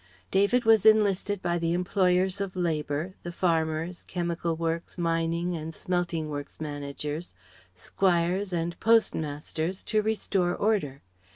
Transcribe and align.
David 0.31 0.65
was 0.65 0.83
enlisted 0.83 1.43
by 1.43 1.59
the 1.59 1.73
employers 1.73 2.41
of 2.41 2.55
labour, 2.55 3.13
the 3.21 3.31
farmers, 3.31 4.01
chemical 4.07 4.55
works, 4.55 4.97
mining 4.97 5.55
and 5.55 5.75
smelting 5.75 6.27
works 6.27 6.59
managers, 6.59 7.35
squires, 7.75 8.51
and 8.51 8.79
postmasters 8.79 9.83
to 9.83 10.01
restore 10.01 10.55
order. 10.55 11.03